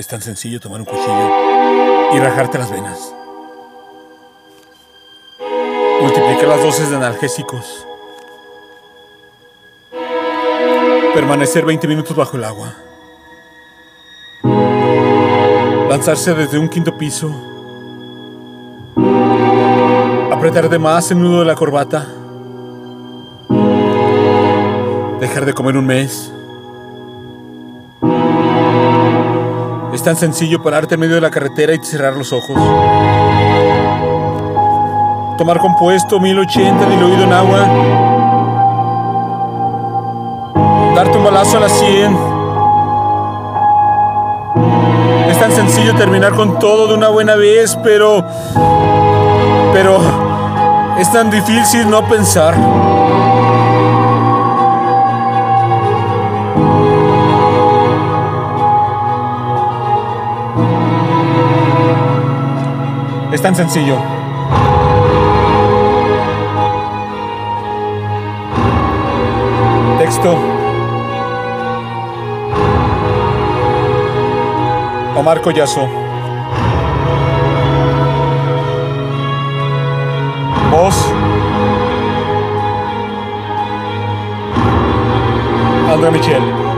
Es 0.00 0.06
tan 0.06 0.22
sencillo 0.22 0.58
tomar 0.58 0.80
un 0.80 0.86
cuchillo 0.86 2.14
y 2.14 2.18
rajarte 2.20 2.56
las 2.56 2.70
venas. 2.70 3.14
Multiplicar 6.00 6.48
las 6.48 6.62
dosis 6.62 6.88
de 6.88 6.96
analgésicos. 6.96 7.86
Permanecer 11.12 11.66
20 11.66 11.86
minutos 11.86 12.16
bajo 12.16 12.38
el 12.38 12.44
agua. 12.44 12.74
Lanzarse 15.90 16.32
desde 16.32 16.58
un 16.58 16.70
quinto 16.70 16.96
piso. 16.96 17.30
Apretar 20.32 20.70
de 20.70 20.78
más 20.78 21.10
el 21.10 21.20
nudo 21.20 21.40
de 21.40 21.44
la 21.44 21.54
corbata. 21.54 22.08
Dejar 25.20 25.44
de 25.44 25.52
comer 25.52 25.76
un 25.76 25.84
mes. 25.84 26.32
Es 30.00 30.04
tan 30.04 30.16
sencillo 30.16 30.62
pararte 30.62 30.94
en 30.94 31.00
medio 31.00 31.16
de 31.16 31.20
la 31.20 31.30
carretera 31.30 31.74
y 31.74 31.84
cerrar 31.84 32.14
los 32.16 32.32
ojos. 32.32 32.56
Tomar 35.36 35.58
compuesto 35.58 36.18
1080 36.18 36.86
diluido 36.88 37.24
en 37.24 37.32
agua. 37.34 37.58
Darte 40.96 41.18
un 41.18 41.24
balazo 41.24 41.58
a 41.58 41.60
la 41.60 41.68
100. 41.68 42.18
Es 45.28 45.38
tan 45.38 45.52
sencillo 45.52 45.94
terminar 45.94 46.32
con 46.32 46.58
todo 46.58 46.86
de 46.86 46.94
una 46.94 47.10
buena 47.10 47.34
vez, 47.34 47.76
pero... 47.84 48.24
Pero... 49.74 49.98
Es 50.98 51.12
tan 51.12 51.30
difícil 51.30 51.90
no 51.90 52.08
pensar. 52.08 52.54
Es 63.32 63.40
tan 63.40 63.54
sencillo. 63.54 63.96
Texto. 69.98 70.36
Omar 75.16 75.40
Collazo. 75.42 75.88
Voz. 80.72 81.12
André 85.92 86.10
Michel. 86.10 86.69